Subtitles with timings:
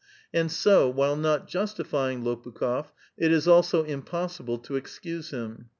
[0.33, 2.87] And so, while not justifying Ix)pukh6f,
[3.19, 5.65] it is also impossible to excuse hiin.